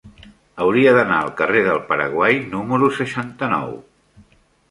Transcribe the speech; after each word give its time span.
Hauria 0.63 0.93
d'anar 0.95 1.17
al 1.25 1.29
carrer 1.41 1.59
del 1.67 1.83
Paraguai 1.91 2.41
número 2.55 2.89
seixanta-nou. 3.01 3.77